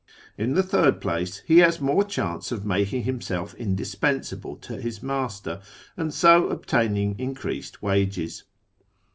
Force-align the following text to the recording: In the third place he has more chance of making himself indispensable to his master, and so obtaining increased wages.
In 0.35 0.55
the 0.55 0.63
third 0.63 0.99
place 0.99 1.43
he 1.45 1.59
has 1.59 1.79
more 1.79 2.03
chance 2.03 2.51
of 2.51 2.65
making 2.65 3.03
himself 3.03 3.53
indispensable 3.53 4.55
to 4.55 4.81
his 4.81 5.03
master, 5.03 5.61
and 5.95 6.11
so 6.11 6.49
obtaining 6.49 7.19
increased 7.19 7.83
wages. 7.83 8.41